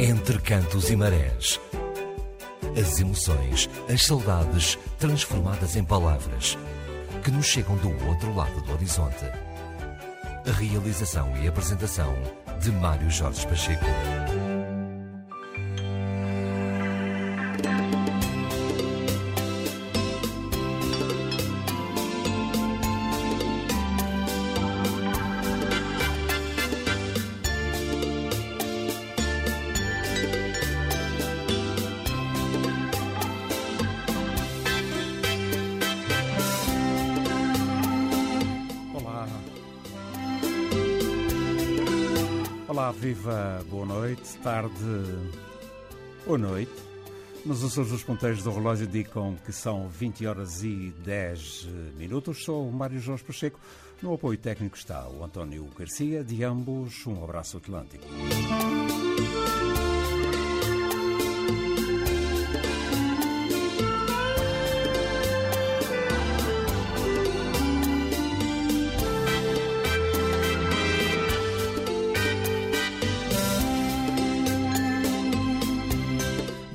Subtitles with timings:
[0.00, 1.60] Entre cantos e marés.
[2.80, 6.56] As emoções, as saudades transformadas em palavras
[7.24, 9.24] que nos chegam do outro lado do horizonte.
[10.46, 12.14] A realização e apresentação
[12.60, 13.84] de Mário Jorge Pacheco.
[43.28, 44.74] Viva, boa noite, tarde
[46.26, 46.72] ou noite.
[47.44, 52.44] Nos Açores dos Ponteiros do Relógio indicam que são 20 horas e 10 minutos.
[52.44, 53.60] Sou o Mário Jorge Pacheco.
[54.02, 56.24] No apoio técnico está o António Garcia.
[56.24, 58.04] De ambos, um abraço atlântico.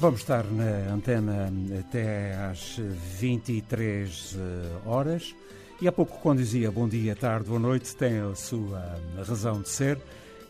[0.04, 2.76] Vamos estar na antena até às
[3.22, 4.38] 23
[4.86, 5.34] horas.
[5.80, 9.70] E há pouco, quando dizia bom dia, tarde, boa noite, tem a sua razão de
[9.70, 9.98] ser.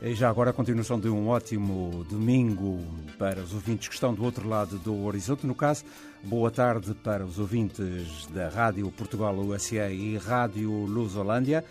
[0.01, 2.83] E já agora a continuação de um ótimo domingo
[3.19, 5.45] para os ouvintes que estão do outro lado do horizonte.
[5.45, 5.83] No caso,
[6.23, 11.63] boa tarde para os ouvintes da Rádio Portugal USA e Rádio Luz Holândia.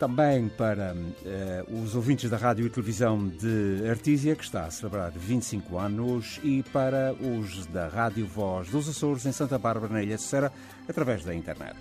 [0.00, 5.10] Também para uh, os ouvintes da rádio e televisão de Artísia, que está a celebrar
[5.10, 10.16] 25 anos, e para os da Rádio Voz dos Açores, em Santa Bárbara, na Ilha
[10.16, 10.50] de Serra,
[10.88, 11.76] através da internet.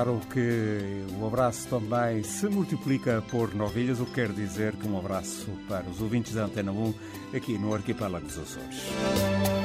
[0.00, 4.98] Claro que o abraço também se multiplica por novilhas, o que quer dizer que um
[4.98, 6.94] abraço para os ouvintes da Antena 1
[7.36, 9.59] aqui no Arquipélago dos Açores.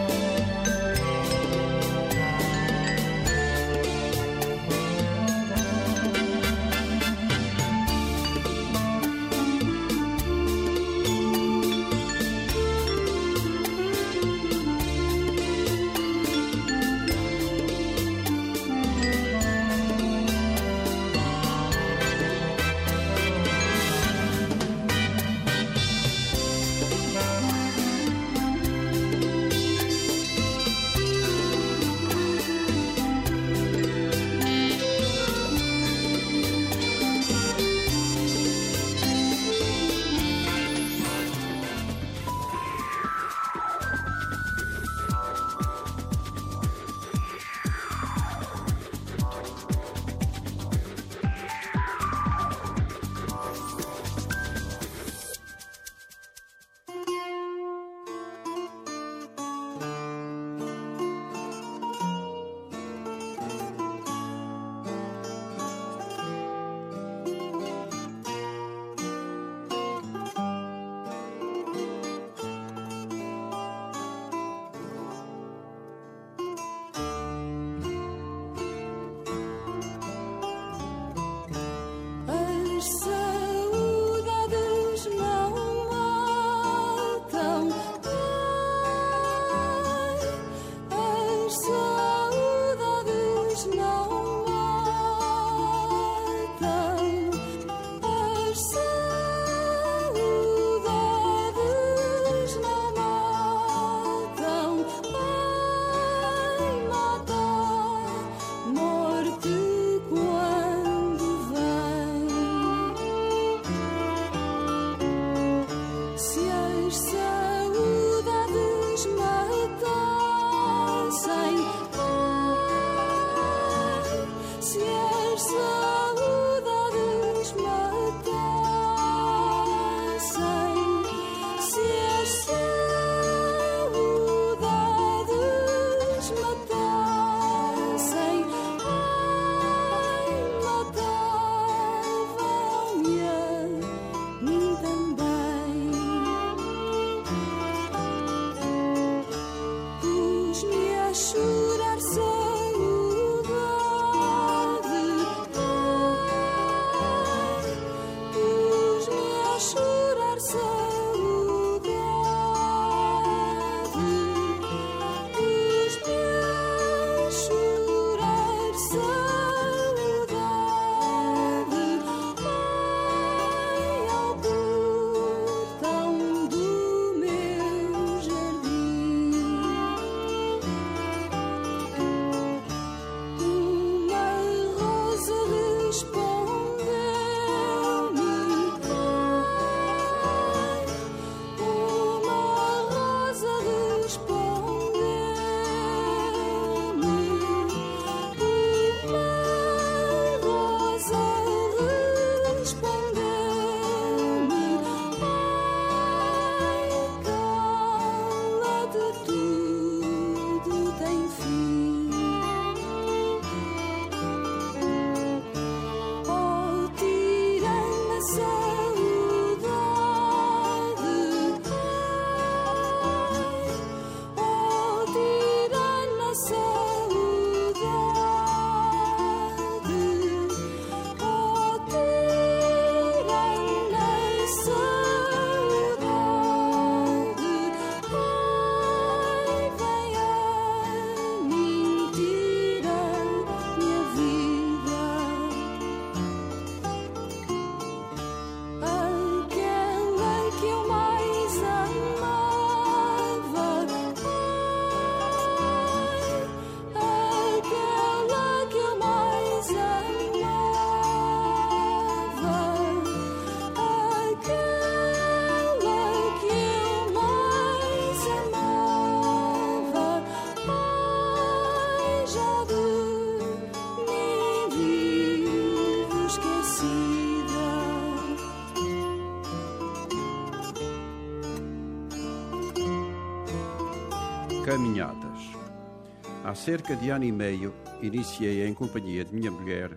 [286.55, 289.91] Há cerca de ano e meio, iniciei em companhia de minha mulher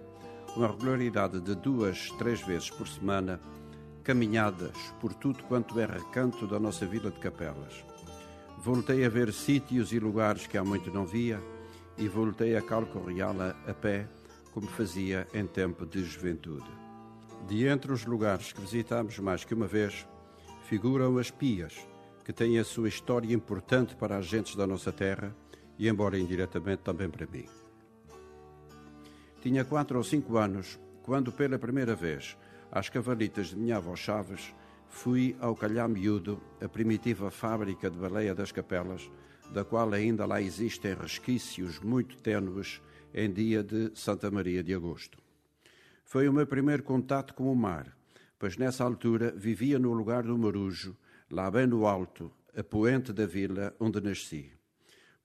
[0.56, 3.38] uma regularidade de duas, três vezes por semana,
[4.02, 7.84] caminhadas por tudo quanto é recanto da nossa vila de Capelas.
[8.58, 11.40] Voltei a ver sítios e lugares que há muito não via
[11.96, 14.08] e voltei a calcorreá-la a pé,
[14.50, 16.68] como fazia em tempo de juventude.
[17.46, 20.08] De entre os lugares que visitámos mais que uma vez,
[20.64, 21.86] figuram as Pias,
[22.24, 25.32] que têm a sua história importante para as gentes da nossa terra
[25.78, 27.44] e, embora indiretamente, também para mim.
[29.40, 32.36] Tinha quatro ou cinco anos quando, pela primeira vez,
[32.70, 34.52] às cavalitas de minha avó Chaves,
[34.88, 39.10] fui ao Calhar Miúdo, a primitiva fábrica de baleia das capelas,
[39.52, 42.82] da qual ainda lá existem resquícios muito tênues
[43.14, 45.18] em dia de Santa Maria de Agosto.
[46.04, 47.96] Foi o meu primeiro contato com o mar,
[48.38, 50.96] pois nessa altura vivia no lugar do Marujo,
[51.30, 54.57] lá bem no alto, a poente da vila onde nasci.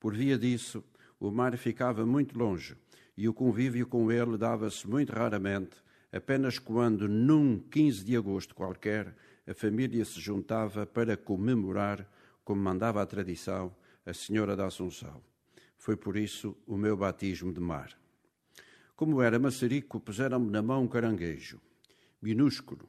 [0.04, 0.84] Por via disso,
[1.18, 2.76] o mar ficava muito longe
[3.16, 5.78] e o convívio com ele dava-se muito raramente,
[6.12, 12.06] apenas quando, num 15 de agosto qualquer, a família se juntava para comemorar,
[12.44, 15.22] como mandava a tradição, a Senhora da Assunção.
[15.78, 17.98] Foi por isso o meu batismo de mar.
[18.94, 21.58] Como era maçarico, puseram-me na mão um caranguejo,
[22.20, 22.86] minúsculo,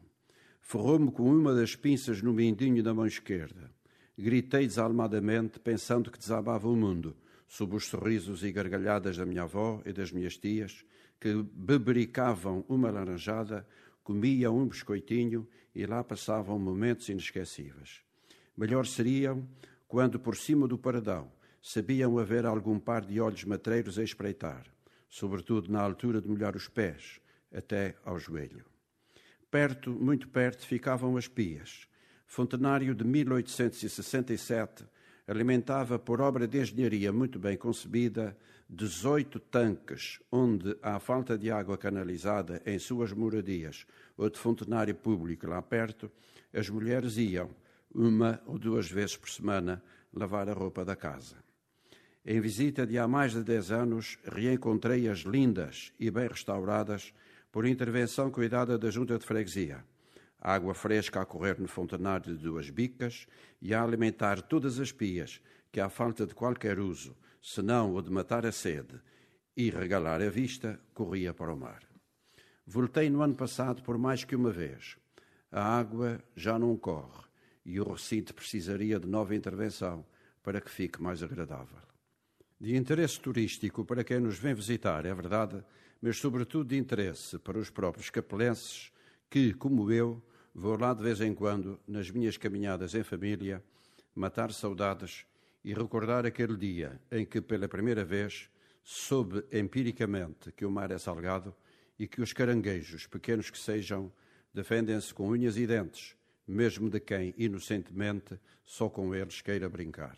[0.59, 3.71] Ferrou-me com uma das pinças no mindinho da mão esquerda.
[4.17, 7.15] Gritei desalmadamente, pensando que desabava o mundo,
[7.47, 10.85] sob os sorrisos e gargalhadas da minha avó e das minhas tias,
[11.19, 13.67] que bebericavam uma laranjada,
[14.03, 18.01] comiam um biscoitinho e lá passavam momentos inesquecíveis.
[18.57, 19.47] Melhor seriam
[19.87, 21.31] quando, por cima do paradão,
[21.61, 24.65] sabiam haver algum par de olhos matreiros a espreitar,
[25.09, 27.19] sobretudo na altura de molhar os pés,
[27.53, 28.65] até ao joelho.
[29.49, 31.87] Perto, muito perto, ficavam as pias.
[32.25, 34.85] Fontenário de 1867
[35.27, 38.37] alimentava, por obra de engenharia muito bem concebida,
[38.69, 43.85] 18 tanques, onde, à falta de água canalizada em suas moradias
[44.17, 46.11] ou de fontenário público lá perto,
[46.53, 47.49] as mulheres iam,
[47.93, 51.37] uma ou duas vezes por semana, lavar a roupa da casa.
[52.25, 57.13] Em visita de há mais de dez anos, reencontrei-as lindas e bem restauradas
[57.51, 59.83] por intervenção cuidada da Junta de Freguesia.
[60.53, 63.25] Água fresca a correr no fontanário de duas bicas
[63.59, 68.11] e a alimentar todas as pias que, à falta de qualquer uso, senão o de
[68.11, 69.01] matar a sede
[69.57, 71.81] e regalar a vista, corria para o mar.
[72.63, 74.97] Voltei no ano passado por mais que uma vez.
[75.51, 77.23] A água já não corre
[77.65, 80.05] e o recinto precisaria de nova intervenção
[80.43, 81.81] para que fique mais agradável.
[82.61, 85.63] De interesse turístico para quem nos vem visitar, é verdade,
[85.99, 88.91] mas sobretudo de interesse para os próprios capelenses
[89.27, 90.21] que, como eu,
[90.57, 93.61] vou lá de vez em quando, nas minhas caminhadas em família,
[94.15, 95.25] matar saudades
[95.65, 98.49] e recordar aquele dia em que, pela primeira vez,
[98.81, 101.53] soube empiricamente que o mar é salgado
[101.99, 104.09] e que os caranguejos, pequenos que sejam,
[104.53, 106.15] defendem-se com unhas e dentes,
[106.47, 110.15] mesmo de quem, inocentemente, só com eles queira brincar.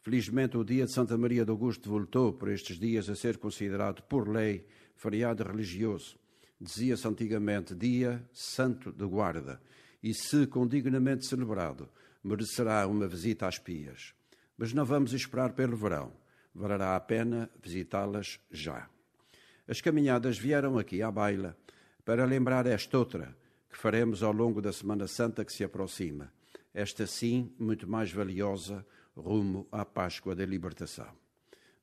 [0.00, 4.02] Felizmente, o dia de Santa Maria de Augusto voltou por estes dias a ser considerado,
[4.04, 6.16] por lei, feriado religioso.
[6.60, 9.60] Dizia-se antigamente Dia Santo de Guarda,
[10.02, 11.88] e se condignamente celebrado,
[12.22, 14.14] merecerá uma visita às pias.
[14.56, 16.12] Mas não vamos esperar pelo verão,
[16.54, 18.88] valerá a pena visitá-las já.
[19.66, 21.56] As caminhadas vieram aqui à baila
[22.04, 23.36] para lembrar esta outra
[23.70, 26.32] que faremos ao longo da Semana Santa que se aproxima,
[26.72, 31.08] esta sim muito mais valiosa rumo à Páscoa da Libertação.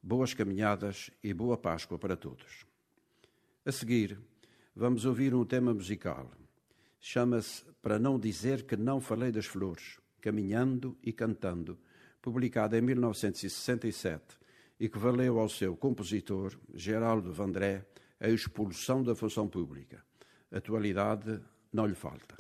[0.02, 2.66] Boas caminhadas e boa Páscoa para todos.
[3.66, 4.20] A seguir,
[4.76, 6.32] vamos ouvir um tema musical.
[7.00, 11.78] Chama-se Para Não Dizer Que Não Falei das Flores, Caminhando e Cantando,
[12.22, 14.38] publicado em 1967
[14.80, 17.86] e que valeu ao seu compositor, Geraldo Vandré,
[18.20, 20.04] a expulsão da função pública.
[20.52, 21.40] Atualidade
[21.72, 22.36] não lhe falta.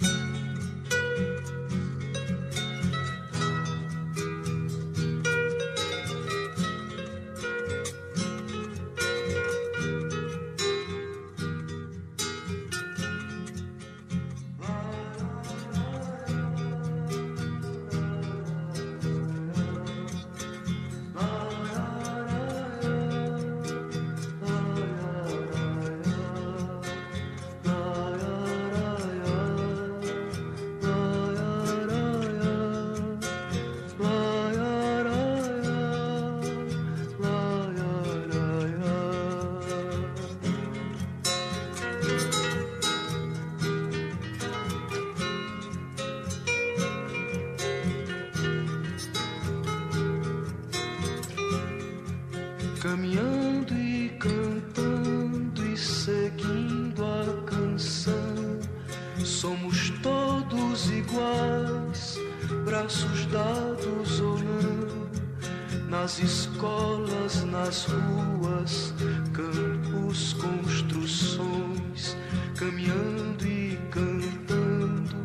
[62.81, 68.93] versos dados ou não, nas escolas, nas ruas,
[69.33, 72.17] campos, construções,
[72.57, 75.15] caminhando e cantando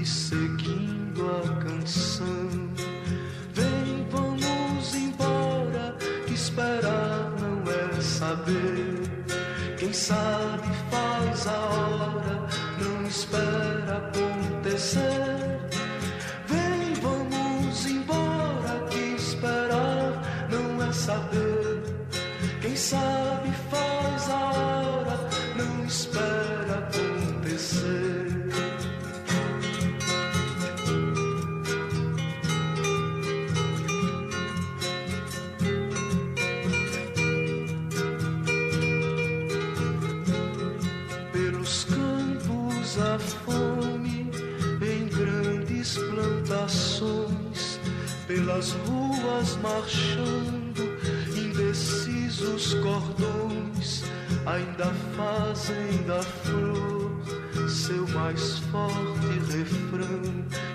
[0.00, 2.48] e seguindo a canção.
[3.54, 9.08] Vem, vamos embora, que esperar não é saber.
[9.78, 12.48] Quem sabe faz a hora,
[12.80, 15.27] não espera acontecer.
[21.08, 21.82] saber.
[22.60, 25.16] Quem sabe faz a hora,
[25.56, 28.26] não espera acontecer.
[41.32, 44.30] Pelos campos a fome
[44.82, 47.80] em grandes plantações,
[48.26, 50.57] pelas ruas marchando
[52.54, 54.04] os cordões
[54.46, 54.86] ainda
[55.16, 57.08] fazem da flor
[57.68, 60.67] seu mais forte refrão.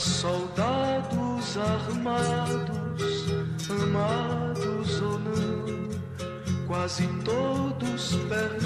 [0.00, 3.26] soldados armados,
[3.68, 8.57] amados ou não, quase todos perdidos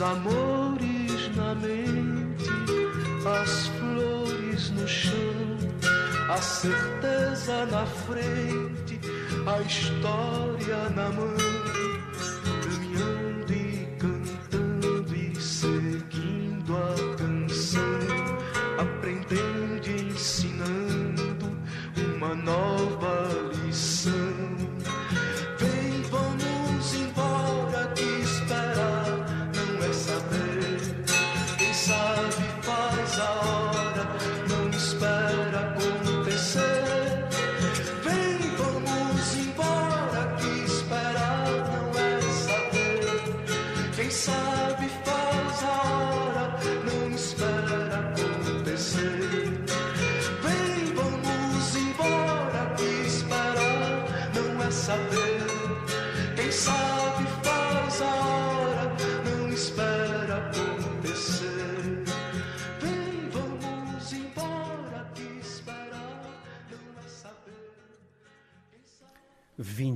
[0.00, 2.48] os amores na mente,
[3.42, 5.58] as flores no chão,
[6.30, 8.98] a certeza na frente,
[9.46, 11.89] a história na mão.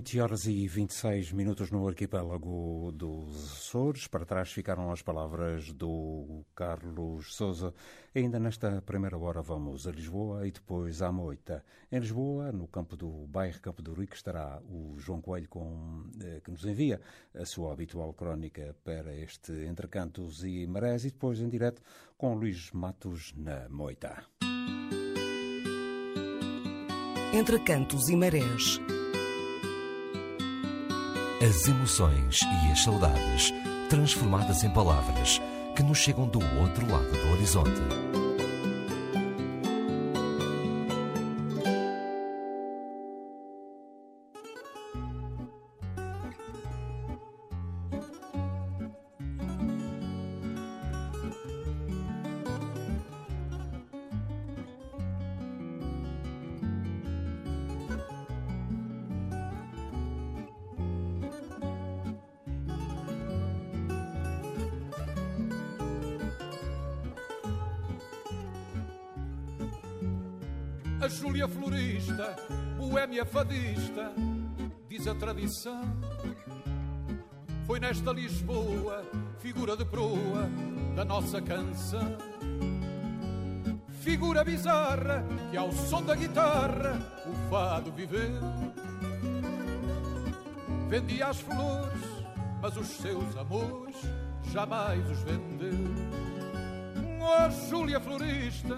[0.04, 4.06] 20 horas e 26 minutos no arquipélago dos Açores.
[4.06, 7.72] Para trás ficaram as palavras do Carlos Souza.
[8.14, 11.64] Ainda nesta primeira hora vamos a Lisboa e depois à Moita.
[11.90, 16.42] Em Lisboa, no campo do bairro Campo do Rico, estará o João Coelho com, eh,
[16.44, 17.00] que nos envia
[17.34, 21.80] a sua habitual crónica para este Entre Cantos e Marés e depois em direto
[22.18, 24.22] com Luís Matos na Moita.
[27.32, 28.78] Entre Cantos e Marés
[31.42, 33.52] as emoções e as saudades
[33.88, 35.40] transformadas em palavras
[35.74, 38.23] que nos chegam do outro lado do horizonte.
[77.94, 79.04] Nesta Lisboa,
[79.38, 80.50] figura de proa
[80.96, 82.18] da nossa canção.
[84.00, 88.40] Figura bizarra que ao som da guitarra o fado viveu.
[90.88, 92.02] Vendia as flores,
[92.60, 93.96] mas os seus amores
[94.52, 95.78] jamais os vendeu.
[97.22, 98.76] Oh, Júlia florista,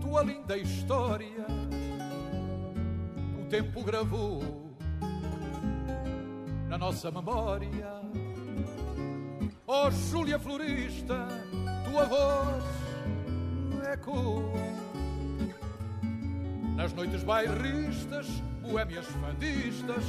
[0.00, 1.46] tua linda história
[3.40, 4.67] o tempo gravou
[6.78, 8.00] nossa memória.
[9.66, 11.28] Oh, Júlia Florista,
[11.84, 12.64] tua voz
[13.92, 14.52] ecoa
[16.76, 18.26] nas noites bairristas,
[18.62, 20.04] boémias fadistas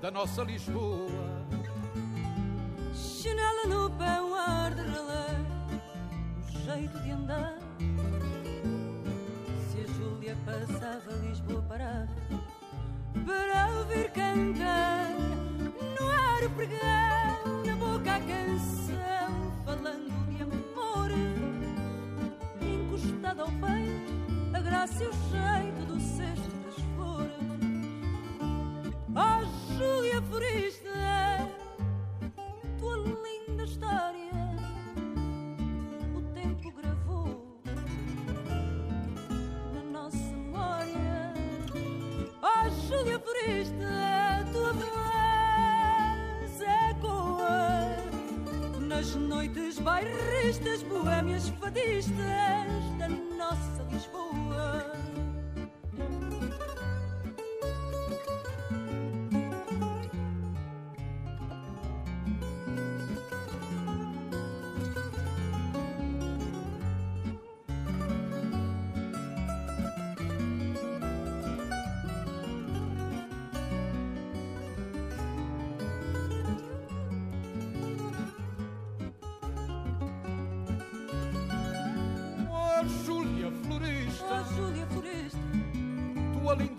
[0.00, 1.44] da nossa Lisboa.
[2.94, 5.26] Chinela no pé, um ar de relé,
[6.38, 7.64] um jeito de andar
[10.44, 12.08] passava Lisboa parava
[13.26, 15.13] para ouvir cantar o
[17.66, 21.10] na boca a canção, falando de amor,
[22.62, 24.12] encostado ao peito,
[24.54, 26.23] a graça e o jeito do cesto
[49.94, 52.83] bairristas, boêmias fadistas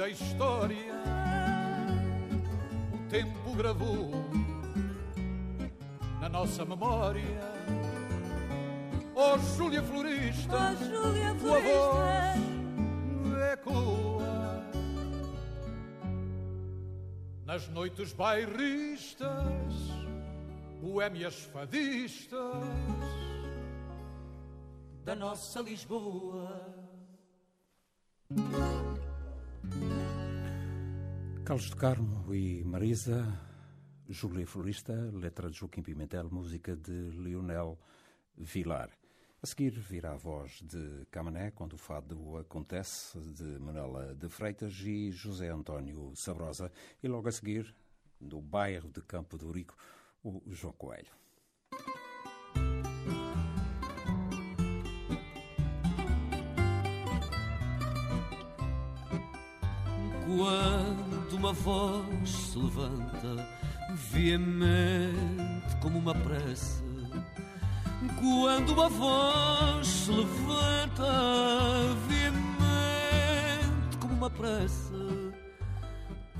[0.06, 0.94] da história
[2.94, 4.12] o tempo gravou
[6.22, 7.24] na nossa memória.
[9.16, 14.64] Oh, Júlia Florista, oh, Júlia tua voz ecoa
[17.46, 19.74] nas noites bairristas,
[20.84, 22.54] boémias fadistas
[25.04, 26.85] da nossa Lisboa.
[31.46, 33.40] Carlos de Carmo e Marisa,
[34.10, 37.78] Júlia Florista, letra de Joaquim Pimentel, música de Lionel
[38.36, 38.90] Vilar.
[39.44, 44.74] A seguir virá a voz de Camané, quando o fado acontece, de Manuela de Freitas
[44.80, 46.72] e José António Sabrosa.
[47.04, 47.76] E logo a seguir,
[48.20, 49.78] do bairro de Campo do Rico,
[50.24, 51.25] o João Coelho.
[60.38, 63.48] Quando uma voz se levanta,
[64.12, 66.84] veemente como uma prece.
[68.20, 71.06] Quando uma voz se levanta,
[72.10, 74.92] veemente como uma prece.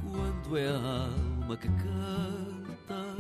[0.04, 1.08] Quando é a
[1.40, 3.16] alma que canta,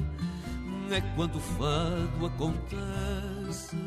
[0.91, 3.77] é quando o fado acontece.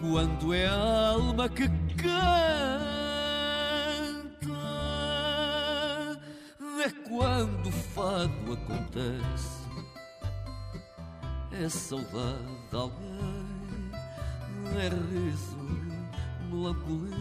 [0.00, 3.03] Quando é a alma que canta
[6.84, 9.64] é quando o fado acontece.
[11.50, 13.90] É saudade de alguém,
[14.76, 15.56] é riso,
[16.50, 17.14] melancolia.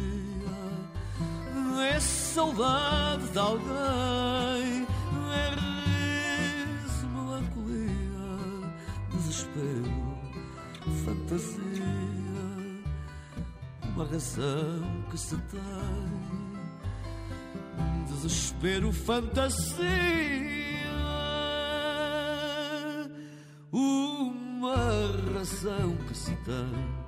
[1.82, 4.88] É saudade de alguém,
[5.32, 8.70] é riso, melancolia,
[9.12, 10.18] desespero,
[11.06, 11.64] fantasia.
[13.96, 16.43] Uma razão que se tem
[18.08, 19.84] desespero, fantasia.
[23.72, 24.76] Uma
[25.34, 27.04] razão que se tem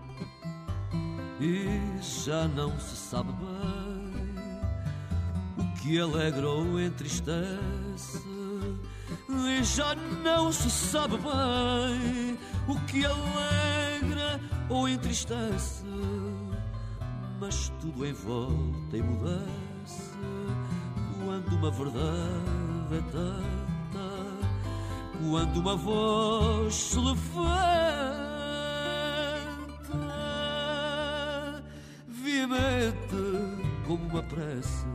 [1.39, 4.35] e já não se sabe bem
[5.57, 8.23] o que alegra ou entristece.
[9.29, 15.85] E já não se sabe bem o que alegra ou entristece,
[17.39, 19.64] mas tudo em volta emudece
[21.35, 24.07] quando uma verdade é tanta,
[25.21, 27.55] quando uma voz se levanta,
[32.07, 32.95] veemente
[33.85, 34.85] como uma prece.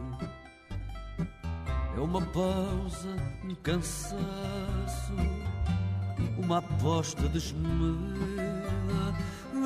[1.95, 4.17] É uma pausa, um cansaço,
[6.39, 8.41] uma aposta desmedida.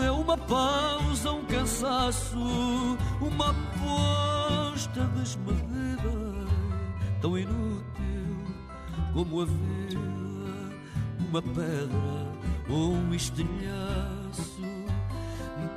[0.02, 2.36] É uma pausa, um cansaço,
[3.20, 5.83] uma aposta desmedida
[7.24, 8.44] tão inútil
[9.14, 9.98] como a vida,
[11.26, 12.28] uma pedra
[12.68, 14.60] ou um estilhaço,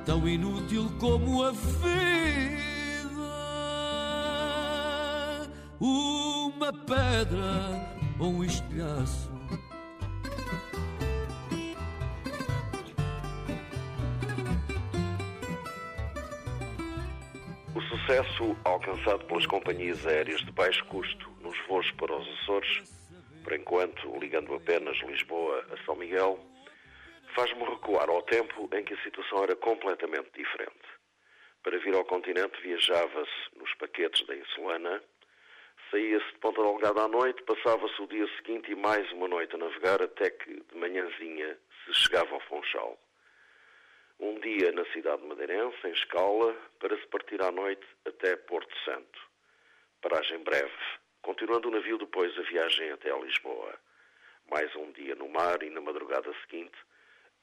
[0.05, 1.87] tão inútil como a vida,
[5.79, 9.31] uma pedra ou um estilhaço.
[17.73, 21.36] O sucesso alcançado pelas companhias aéreas de baixo custo
[21.67, 22.83] voos para os Açores,
[23.43, 26.39] por enquanto ligando apenas Lisboa a São Miguel,
[27.35, 30.87] faz-me recuar ao tempo em que a situação era completamente diferente.
[31.63, 35.03] Para vir ao continente viajava-se nos paquetes da Insulana,
[35.91, 39.57] saía-se de Ponta Delgada à noite, passava-se o dia seguinte e mais uma noite a
[39.57, 42.97] navegar até que, de manhãzinha, se chegava ao Funchal.
[44.19, 49.19] Um dia na cidade madeirense, em escala, para se partir à noite até Porto Santo.
[50.01, 50.73] Paragem breve,
[51.27, 53.77] continuando o navio depois a viagem até a Lisboa.
[54.49, 56.77] Mais um dia no mar e na madrugada seguinte,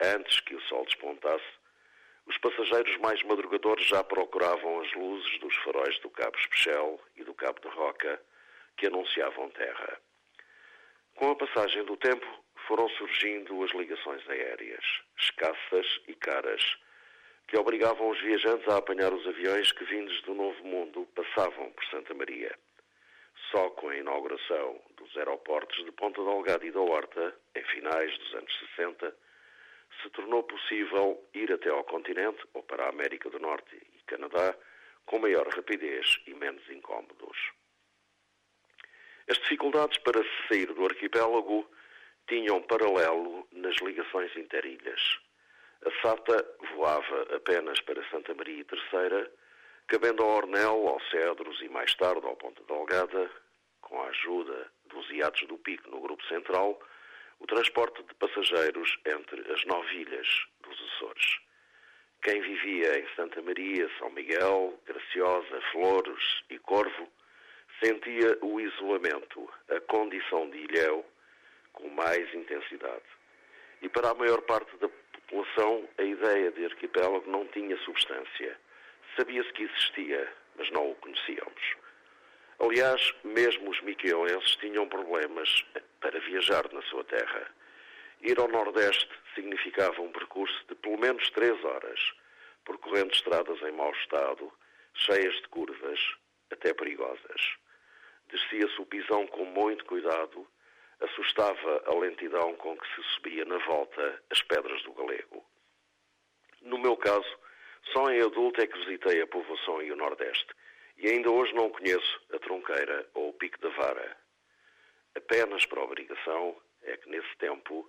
[0.00, 1.44] antes que o sol despontasse,
[2.24, 7.34] os passageiros mais madrugadores já procuravam as luzes dos faróis do Cabo Especial e do
[7.34, 8.22] Cabo de Roca,
[8.78, 10.00] que anunciavam terra.
[11.16, 12.26] Com a passagem do tempo,
[12.66, 14.84] foram surgindo as ligações aéreas,
[15.18, 16.78] escassas e caras,
[17.48, 21.84] que obrigavam os viajantes a apanhar os aviões que, vindos do Novo Mundo, passavam por
[21.90, 22.58] Santa Maria.
[23.50, 28.34] Só com a inauguração dos aeroportos de Ponta Delgada e da Horta, em finais dos
[28.34, 29.16] anos 60,
[30.02, 34.54] se tornou possível ir até ao continente ou para a América do Norte e Canadá
[35.06, 37.36] com maior rapidez e menos incômodos.
[39.28, 41.68] As dificuldades para se sair do arquipélago
[42.28, 45.18] tinham paralelo nas ligações interilhas.
[45.84, 49.30] A SATA voava apenas para Santa Maria e Terceira,
[49.86, 53.30] cabendo ao Ornel, ao Cedros e mais tarde ao Ponta Delgada,
[53.80, 56.80] com a ajuda dos iates do Pico no Grupo Central,
[57.38, 61.38] o transporte de passageiros entre as nove ilhas dos Açores.
[62.22, 67.06] Quem vivia em Santa Maria, São Miguel, Graciosa, Flores e Corvo
[67.82, 71.04] sentia o isolamento, a condição de ilhéu,
[71.74, 73.04] com mais intensidade.
[73.82, 78.58] E para a maior parte da população, a ideia de arquipélago não tinha substância.
[79.16, 81.76] Sabia-se que existia, mas não o conhecíamos.
[82.58, 85.64] Aliás, mesmo os miqueoenses tinham problemas
[86.00, 87.50] para viajar na sua terra.
[88.20, 92.12] Ir ao Nordeste significava um percurso de pelo menos três horas,
[92.64, 94.52] percorrendo estradas em mau estado,
[94.94, 96.00] cheias de curvas,
[96.50, 97.56] até perigosas.
[98.28, 100.46] Descia-se o pisão com muito cuidado,
[101.00, 105.44] assustava a lentidão com que se subia na volta as pedras do Galego.
[106.62, 107.38] No meu caso,
[107.92, 110.54] só em adulto é que visitei a povoação e o Nordeste,
[110.96, 114.16] e ainda hoje não conheço a Tronqueira ou o Pico da Vara.
[115.14, 117.88] Apenas por obrigação é que nesse tempo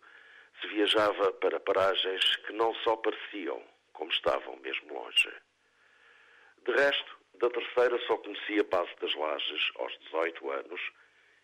[0.62, 3.62] se viajava para paragens que não só pareciam,
[3.93, 5.31] como estavam mesmo longe.
[6.65, 10.81] De resto, da terceira só conhecia base das lajes aos 18 anos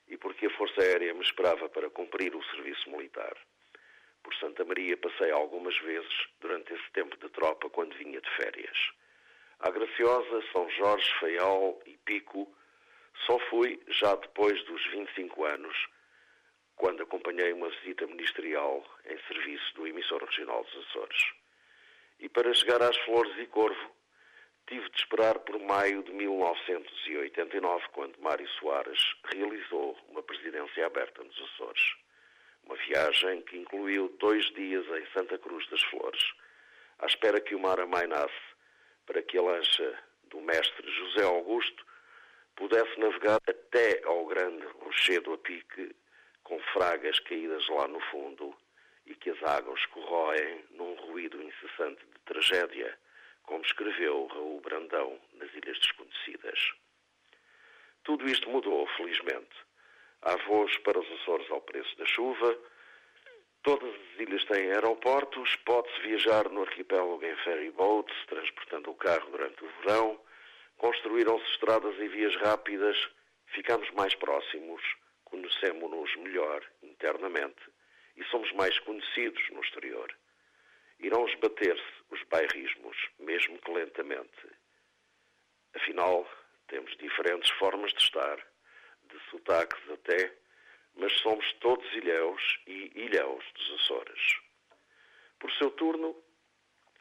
[0.08, 3.36] e porque a Força Aérea me esperava para cumprir o serviço militar.
[4.24, 8.92] Por Santa Maria passei algumas vezes durante esse tempo de tropa quando vinha de férias.
[9.60, 12.52] A Graciosa, São Jorge, Feial e Pico
[13.26, 15.88] Só fui já depois dos 25 anos,
[16.76, 21.34] quando acompanhei uma visita ministerial em serviço do emissor regional dos Açores.
[22.20, 23.92] E para chegar às Flores e Corvo,
[24.68, 31.40] tive de esperar por maio de 1989, quando Mário Soares realizou uma presidência aberta nos
[31.40, 31.96] Açores.
[32.72, 36.32] Uma viagem que incluiu dois dias em Santa Cruz das Flores,
[37.00, 38.32] à espera que o mar amainasse
[39.06, 41.86] para que a lancha do mestre José Augusto
[42.56, 45.94] pudesse navegar até ao grande rochedo a pique,
[46.44, 48.56] com fragas caídas lá no fundo
[49.06, 52.98] e que as águas corroem num ruído incessante de tragédia,
[53.44, 56.72] como escreveu Raul Brandão nas Ilhas Desconhecidas.
[58.06, 59.71] Tudo isto mudou, felizmente.
[60.46, 62.58] Voos para os Açores ao preço da chuva,
[63.64, 69.32] todas as ilhas têm aeroportos, pode-se viajar no arquipélago em ferry boats, transportando o carro
[69.32, 70.20] durante o verão,
[70.78, 72.98] construíram-se estradas e vias rápidas,
[73.48, 74.82] ficamos mais próximos,
[75.24, 77.62] conhecemos-nos melhor internamente.
[78.18, 80.14] E somos mais conhecidos no exterior.
[81.00, 84.48] Irão esbater-se os bairrismos, mesmo que lentamente.
[85.74, 86.30] Afinal,
[86.68, 88.38] temos diferentes formas de estar,
[89.12, 90.34] de sotaques até,
[90.96, 94.40] mas somos todos ilhéus e ilhéus dos Açores.
[95.40, 96.16] Por seu turno,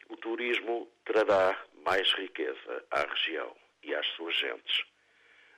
[0.09, 4.85] o turismo trará mais riqueza à região e às suas gentes.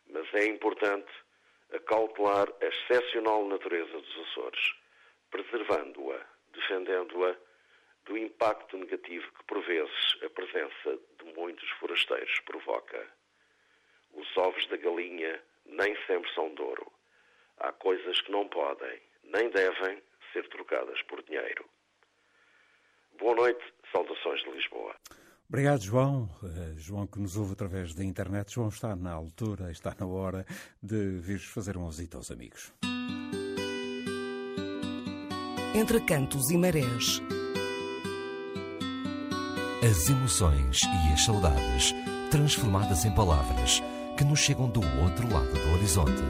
[0.09, 1.11] Mas é importante
[1.73, 4.75] acautelar a excepcional natureza dos Açores,
[5.31, 6.21] preservando-a,
[6.53, 7.37] defendendo-a
[8.05, 13.09] do impacto negativo que, por vezes, a presença de muitos forasteiros provoca.
[14.13, 16.91] Os ovos da galinha nem sempre são de ouro.
[17.59, 21.65] Há coisas que não podem, nem devem, ser trocadas por dinheiro.
[23.19, 24.95] Boa noite, saudações de Lisboa.
[25.49, 26.31] Obrigado, João.
[26.43, 28.55] Uh, João, que nos ouve através da internet.
[28.55, 30.47] João está na altura, está na hora
[30.83, 32.73] de vir fazer uma visita aos amigos.
[35.75, 37.21] Entre cantos e marés.
[39.85, 41.93] As emoções e as saudades
[42.31, 43.83] transformadas em palavras
[44.17, 46.23] que nos chegam do outro lado do horizonte.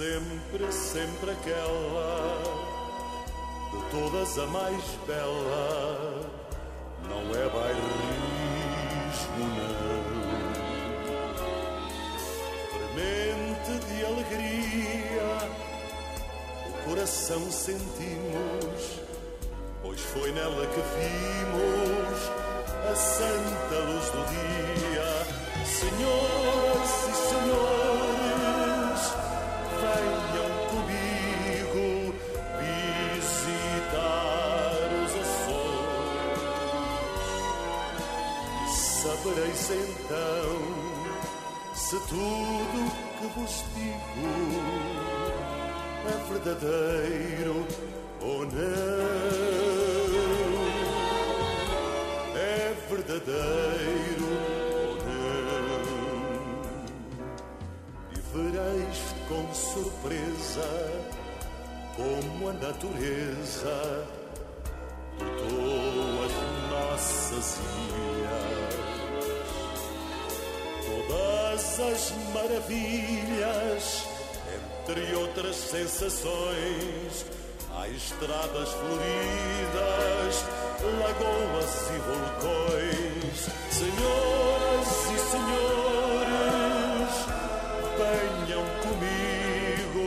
[0.00, 2.42] sempre, sempre aquela
[3.70, 6.20] de todas a mais bela.
[7.08, 8.39] Não é bairrismo,
[9.40, 9.80] não.
[13.70, 15.30] De alegria,
[16.66, 19.00] o coração sentimos,
[19.82, 22.30] pois foi nela que vimos
[22.90, 25.10] a santa luz do dia.
[25.64, 27.80] Senhoras e senhores,
[39.30, 40.50] sabereis então
[41.74, 44.28] se tudo que vos digo
[46.06, 47.56] é verdadeiro
[48.20, 48.50] ou não.
[52.36, 54.30] É verdadeiro
[54.76, 55.90] ou não.
[58.12, 60.68] E vereis com surpresa
[61.96, 64.08] como a natureza
[66.70, 68.19] nossas ilhas.
[70.90, 74.04] Todas as maravilhas,
[74.82, 77.26] entre outras sensações,
[77.72, 80.44] há estradas floridas,
[80.98, 83.38] lagoas e vulcões.
[83.70, 87.12] Senhoras e senhores,
[87.96, 90.04] venham comigo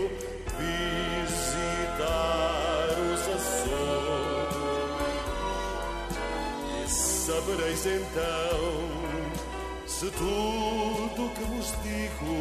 [0.60, 1.80] visitar
[3.14, 4.58] os Açores.
[6.84, 8.93] E sabereis então
[10.04, 12.36] se tudo que vos digo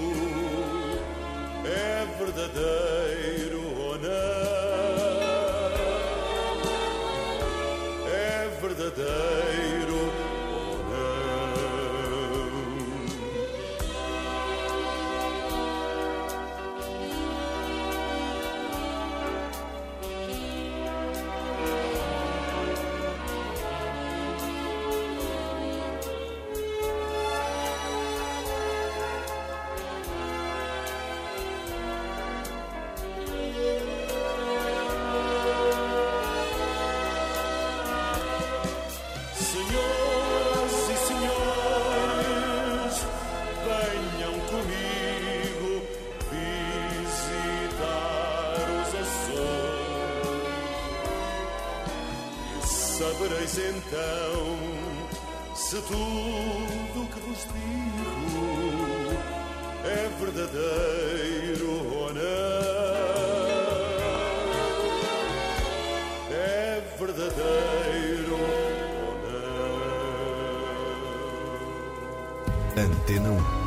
[1.65, 3.72] é verdadeiro
[73.03, 73.62] Antena 1.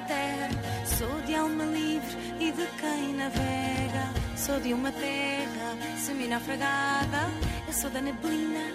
[0.00, 0.48] Cratera.
[0.84, 4.10] Sou de alma livre e de quem navega.
[4.36, 7.30] Sou de uma terra semi-naufragada.
[7.66, 8.72] Eu sou da neblina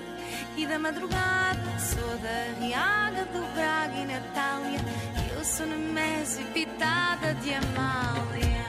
[0.56, 1.80] e da madrugada.
[1.80, 4.80] Sou da Riaga, do Braga e Natália.
[5.36, 8.65] Eu sou Nemésio, pitada de Amália.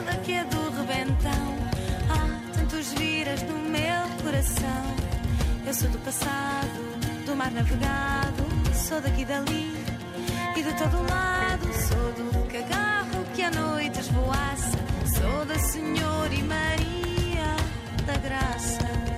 [0.00, 1.56] Azeda que é do rebentão.
[2.08, 4.96] Há tantos viras no meu coração.
[5.66, 8.44] Eu sou do passado, do mar navegado.
[8.74, 9.72] Sou daqui dali
[10.56, 11.66] e de todo lado.
[11.88, 14.78] Sou do cagarro que à noite esvoaça.
[15.14, 17.56] Sou da Senhora e Maria
[18.06, 19.09] da Graça.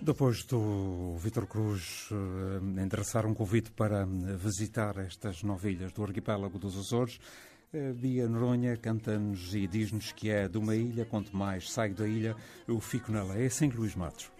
[0.00, 6.58] Depois do Vítor Cruz eh, endereçar um convite para visitar estas nove ilhas do arquipélago
[6.58, 7.20] dos Açores,
[7.74, 12.08] eh, Bia Noronha canta-nos e diz-nos que é de uma ilha, quanto mais saio da
[12.08, 12.34] ilha,
[12.66, 13.36] eu fico nela.
[13.36, 14.32] É assim, Luís Matos?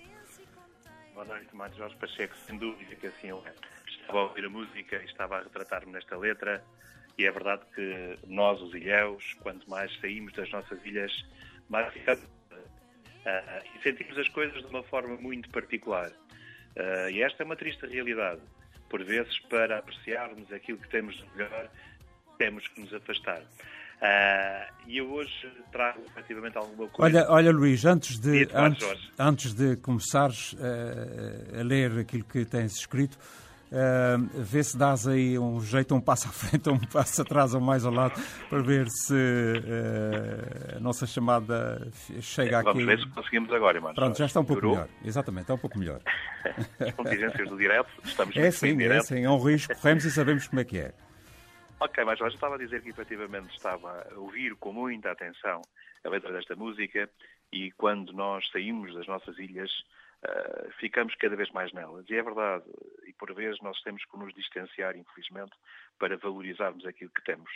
[1.13, 3.55] Boa noite, Mário Jorge Pacheco, sem dúvida que assim é.
[3.87, 6.65] Estava a ouvir a música e estava a retratar-me nesta letra,
[7.19, 11.13] e é verdade que nós, os ilhéus, quanto mais saímos das nossas ilhas,
[11.69, 12.25] mais ficamos.
[13.27, 16.11] Ah, e sentimos as coisas de uma forma muito particular.
[16.77, 18.41] Ah, e esta é uma triste realidade.
[18.89, 21.69] Por vezes, para apreciarmos aquilo que temos de melhor,
[22.39, 23.43] temos que nos afastar.
[24.01, 27.19] Ah, e eu hoje trago efetivamente alguma coisa.
[27.19, 32.77] Olha, olha Luís, antes de, antes, antes de começares eh, a ler aquilo que tens
[32.77, 33.17] escrito,
[33.77, 37.61] eh, vê se dás aí um jeito, um passo à frente, um passo atrás ou
[37.61, 38.15] mais ao lado,
[38.49, 42.87] para ver se eh, a nossa chamada chega Vamos aqui.
[42.87, 44.85] ver se conseguimos agora, Mário Pronto, já está um pouco Melhorou?
[44.89, 44.99] melhor.
[45.05, 46.01] Exatamente, está um pouco melhor.
[46.79, 50.47] As contingências do direto, estamos É sim, é sim, é um risco, corremos e sabemos
[50.47, 50.95] como é que é.
[51.81, 55.61] Ok, mas hoje estava a dizer que efetivamente estava a ouvir com muita atenção
[56.05, 57.11] a letra desta música
[57.53, 59.71] e quando nós saímos das nossas ilhas
[60.27, 62.09] ah, ficamos cada vez mais nelas.
[62.09, 62.65] E é verdade,
[63.07, 65.53] e por vezes nós temos que nos distanciar, infelizmente,
[65.99, 67.51] para valorizarmos aquilo que temos.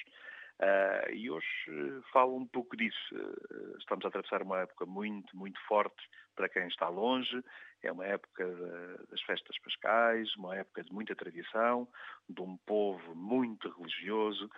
[0.60, 3.14] Ah, e hoje eh, falo um pouco disso.
[3.14, 6.02] Eh, Estamos a atravessar uma época muito, muito forte
[6.34, 7.42] para quem está longe.
[7.82, 11.86] É uma época da- das festas pascais, uma época de muita tradição,
[12.28, 14.50] de um povo muito religioso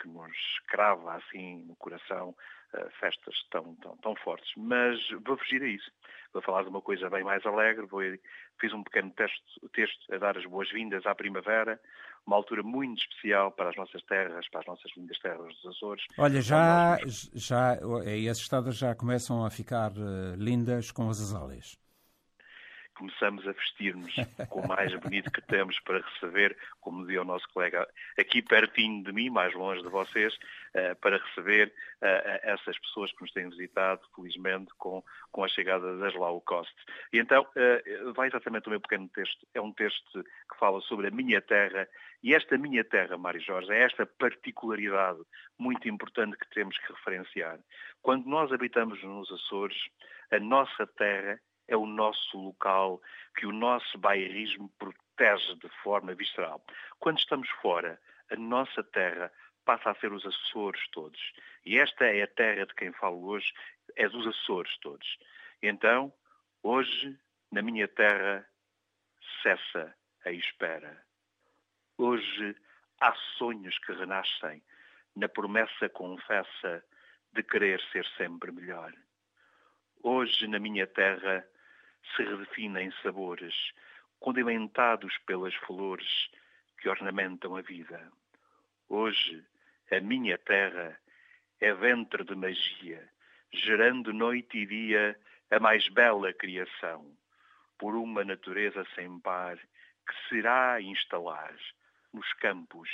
[0.00, 0.36] que nos
[0.66, 2.34] crava assim no coração
[2.74, 4.50] eh, festas tão, tão, tão fortes.
[4.56, 5.90] Mas vou fugir a isso.
[6.32, 7.86] Vou falar de uma coisa bem mais alegre.
[7.86, 8.02] Vou,
[8.60, 11.80] fiz um pequeno texto, texto a dar as boas-vindas à primavera,
[12.26, 16.04] uma altura muito especial para as nossas terras, para as nossas lindas terras dos Açores.
[16.18, 16.98] Olha, já,
[17.34, 21.78] já e as estradas já começam a ficar eh, lindas com as azáleas.
[22.98, 24.12] Começamos a vestir-nos
[24.48, 27.88] com o mais bonito que temos para receber, como dizia o nosso colega,
[28.18, 30.36] aqui pertinho de mim, mais longe de vocês,
[30.74, 31.72] eh, para receber
[32.02, 35.02] eh, essas pessoas que nos têm visitado, felizmente, com,
[35.38, 36.74] a chegada das low cost.
[37.12, 39.46] E então, eh, vai exatamente o meu pequeno texto.
[39.54, 41.88] É um texto que fala sobre a minha terra,
[42.20, 45.20] e esta minha terra, Mário Jorge, é esta particularidade
[45.56, 47.60] muito importante que temos que referenciar.
[48.02, 49.78] Quando nós habitamos nos Açores,
[50.32, 53.00] a nossa terra é o nosso local
[53.36, 56.64] que o nosso bairrismo protege de forma visceral.
[56.98, 58.00] Quando estamos fora,
[58.30, 59.30] a nossa terra
[59.64, 61.20] passa a ser os Açores todos.
[61.64, 63.52] E esta é a terra de quem falo hoje,
[63.96, 65.18] é dos Açores todos.
[65.62, 66.12] Então,
[66.62, 67.18] hoje,
[67.52, 68.48] na minha terra,
[69.42, 69.94] cessa
[70.24, 71.04] a espera.
[71.98, 72.56] Hoje
[73.00, 74.62] há sonhos que renascem
[75.14, 76.82] na promessa confessa
[77.32, 78.92] de querer ser sempre melhor.
[80.02, 81.44] Hoje, na minha terra,
[82.14, 83.54] se redefinem sabores,
[84.20, 86.30] condimentados pelas flores
[86.78, 88.10] que ornamentam a vida.
[88.88, 89.44] Hoje,
[89.90, 90.98] a minha terra
[91.60, 93.08] é ventre de magia,
[93.52, 95.18] gerando noite e dia
[95.50, 97.16] a mais bela criação,
[97.78, 101.54] por uma natureza sem par que será instalar
[102.12, 102.88] nos campos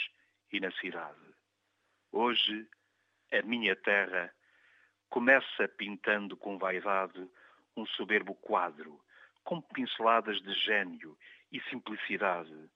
[0.53, 1.35] e na cidade.
[2.13, 2.67] Hoje,
[3.33, 4.33] a minha terra
[5.09, 7.29] começa pintando com vaidade
[7.77, 9.01] um soberbo quadro,
[9.45, 11.17] com pinceladas de gênio
[11.53, 12.71] e simplicidade,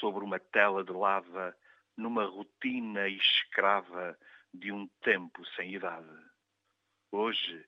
[0.00, 1.54] sobre uma tela de lava,
[1.96, 4.18] numa rotina escrava
[4.52, 6.08] de um tempo sem idade.
[7.10, 7.66] Hoje,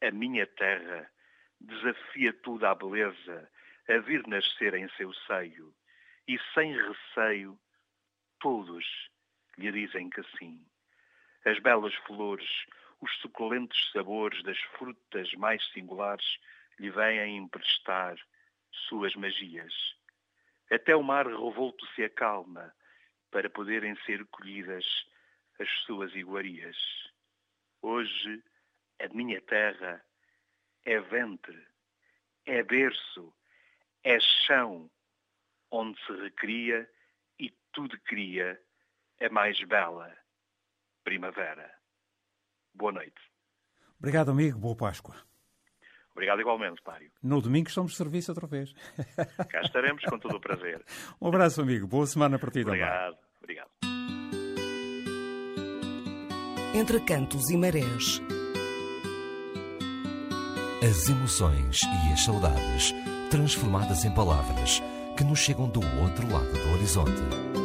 [0.00, 1.10] a minha terra
[1.60, 3.50] desafia tudo à beleza,
[3.88, 5.74] a vir nascer em seu seio,
[6.28, 7.58] e sem receio,
[8.38, 8.84] todos
[9.58, 10.64] lhe dizem que sim.
[11.44, 12.66] As belas flores,
[13.00, 16.38] os suculentes sabores das frutas mais singulares
[16.78, 18.16] lhe vêm emprestar
[18.88, 19.72] suas magias.
[20.70, 22.74] Até o mar revolto se acalma
[23.30, 24.84] para poderem ser colhidas
[25.58, 26.76] as suas iguarias.
[27.80, 28.42] Hoje,
[29.00, 30.04] a minha terra
[30.84, 31.66] é ventre,
[32.46, 33.34] é berço,
[34.04, 34.90] é chão
[35.70, 36.88] onde se recria
[37.38, 38.60] e tudo cria
[39.20, 40.14] a mais bela
[41.04, 41.72] primavera.
[42.74, 43.20] Boa noite.
[43.98, 44.58] Obrigado, amigo.
[44.58, 45.31] Boa Páscoa.
[46.12, 47.10] Obrigado igualmente, Mário.
[47.22, 48.72] No domingo estamos de serviço outra vez.
[49.50, 50.84] Cá estaremos com todo o prazer.
[51.20, 51.86] Um abraço, amigo.
[51.86, 53.16] Boa semana para ti Obrigado.
[53.40, 53.70] Obrigado.
[56.74, 58.22] Entre cantos e marés.
[60.82, 62.92] As emoções e as saudades
[63.30, 64.82] transformadas em palavras
[65.16, 67.61] que nos chegam do outro lado do horizonte.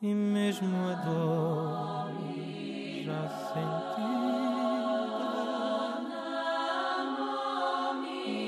[0.00, 2.10] E mesmo a dor
[3.04, 4.18] já sentida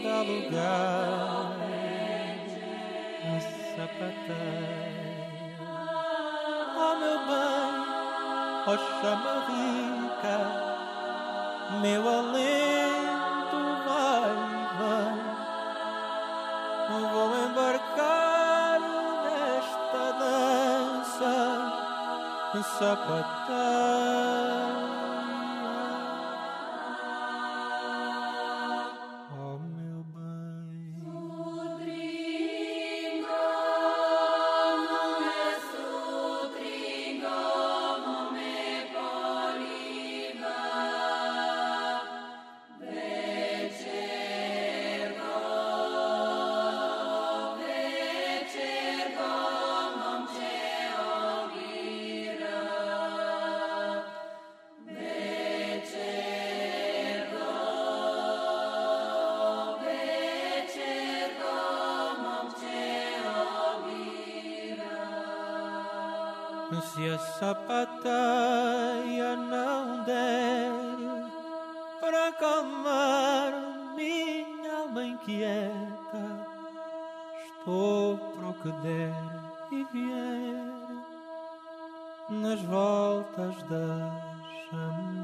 [0.03, 1.53] dá lugar
[3.27, 3.41] a
[3.77, 5.21] sapateia.
[6.77, 7.73] Oh meu bem,
[8.67, 10.37] oh chama rica,
[11.83, 12.70] meu alento
[22.63, 24.30] sapateia.
[83.37, 85.20] tardaşam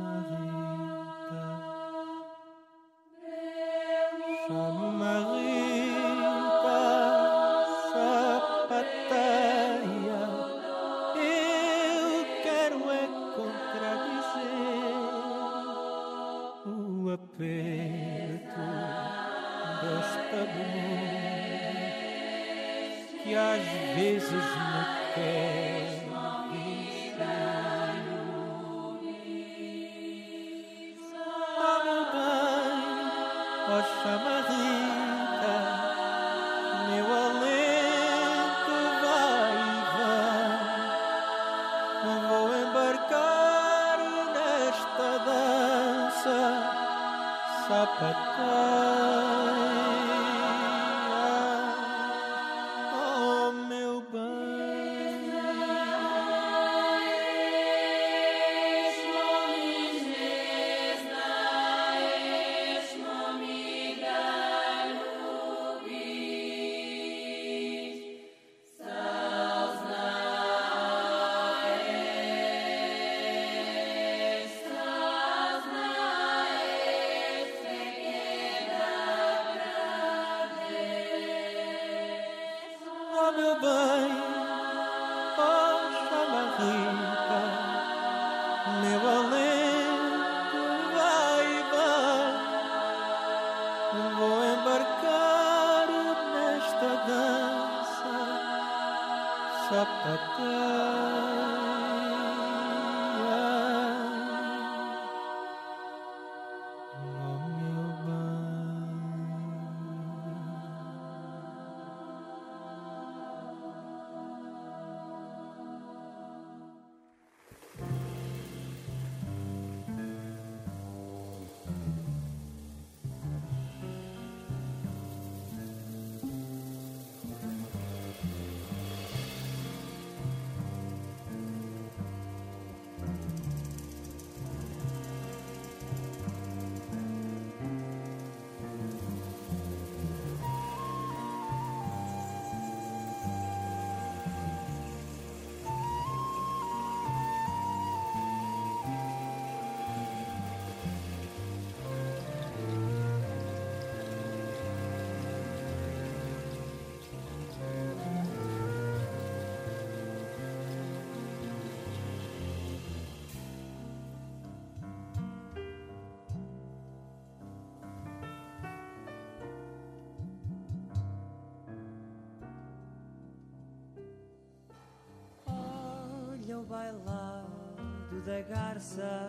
[176.57, 179.28] O bailado da garça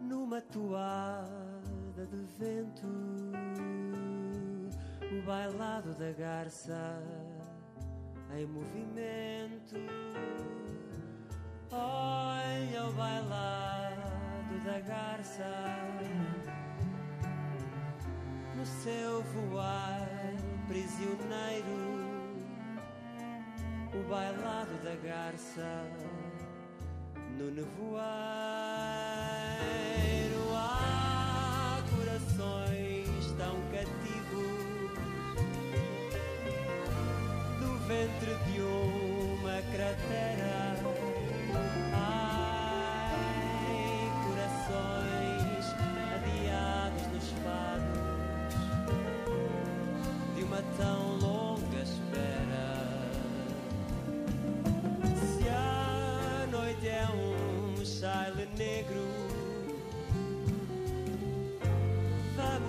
[0.00, 2.88] numa toada de vento.
[5.12, 7.00] O bailado da garça
[8.36, 9.76] em movimento.
[11.70, 15.44] Olha o bailado da garça
[18.56, 20.08] no seu voar
[20.66, 22.03] prisioneiro
[23.94, 25.84] o bailado da garça
[27.38, 28.04] no nevoeiro.
[30.52, 34.90] Há corações tão cativos
[37.60, 40.63] do ventre de uma cratera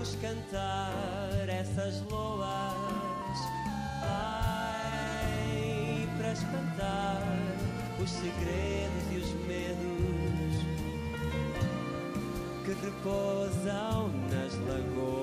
[0.06, 3.39] vamos cantar essas loas.
[4.03, 5.28] Ai,
[6.18, 7.24] para espantar
[8.01, 10.56] os segredos e os medos
[12.64, 15.14] que repousam nas lagoas.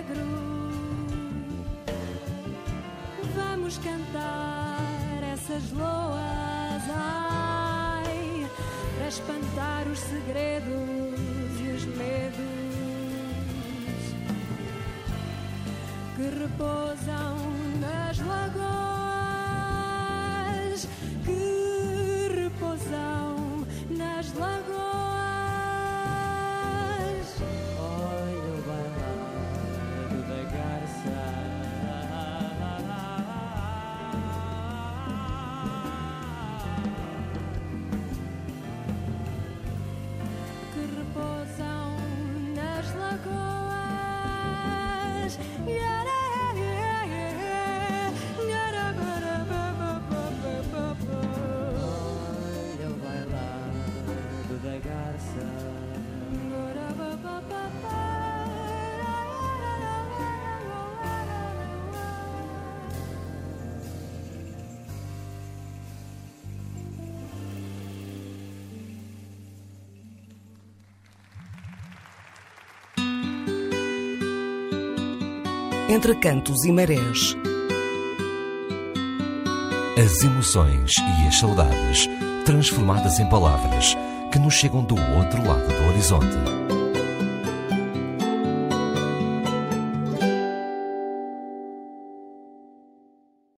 [0.00, 0.24] Negro,
[3.34, 8.48] vamos cantar essas loas, ai,
[8.96, 12.40] para espantar os segredos e os medos
[16.16, 17.36] que repousam
[17.80, 18.89] nas lagoas,
[75.90, 77.36] Entre cantos e marés.
[80.00, 82.08] As emoções e as saudades
[82.46, 83.96] transformadas em palavras
[84.30, 86.59] que nos chegam do outro lado do horizonte.